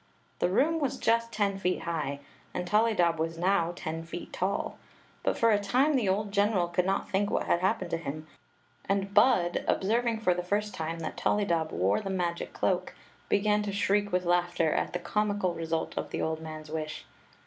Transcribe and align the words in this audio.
The 0.39 0.49
room 0.49 0.79
was 0.79 0.97
just 0.97 1.31
ten 1.31 1.59
feet 1.59 1.81
high, 1.83 2.21
and 2.55 2.65
Tollydob 2.65 3.19
was 3.19 3.37
now 3.37 3.71
ten 3.75 4.01
feet 4.03 4.33
tall; 4.33 4.79
but 5.21 5.37
for 5.37 5.51
a 5.51 5.59
time 5.59 5.95
the 5.95 6.09
old 6.09 6.31
general 6.31 6.67
could 6.69 6.87
not 6.87 7.07
think 7.11 7.29
what 7.29 7.45
had 7.45 7.59
happened 7.59 7.91
to 7.91 7.97
him, 7.97 8.25
and 8.89 9.13
Bud, 9.13 9.63
observing 9.67 10.19
for 10.21 10.33
the 10.33 10.41
first 10.41 10.73
time 10.73 10.97
that 11.01 11.17
ToUydob 11.17 11.69
wore 11.71 12.01
the 12.01 12.09
m^c 12.09 12.51
cloak, 12.51 12.95
began 13.29 13.61
to 13.61 13.71
shriek 13.71 14.11
with 14.11 14.25
laughter 14.25 14.71
at 14.73 14.93
the 14.93 14.97
comical 14.99 15.53
result 15.53 15.95
of 15.95 16.09
the 16.09 16.19
old 16.23 16.41
man's 16.41 16.71
wish. 16.71 17.05